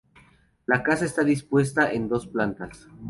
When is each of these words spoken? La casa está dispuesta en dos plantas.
La 0.65 0.81
casa 0.81 1.05
está 1.05 1.23
dispuesta 1.23 1.91
en 1.91 2.07
dos 2.09 2.25
plantas. 2.25 2.87